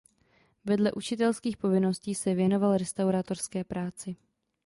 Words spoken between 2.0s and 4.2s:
se věnoval restaurátorské práci.